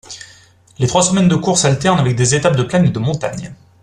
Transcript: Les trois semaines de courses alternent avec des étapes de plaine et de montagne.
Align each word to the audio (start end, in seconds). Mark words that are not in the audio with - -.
Les 0.79 0.87
trois 0.87 1.03
semaines 1.03 1.27
de 1.27 1.35
courses 1.35 1.63
alternent 1.65 1.99
avec 1.99 2.15
des 2.15 2.33
étapes 2.33 2.55
de 2.55 2.63
plaine 2.63 2.85
et 2.85 2.89
de 2.89 2.97
montagne. 2.97 3.53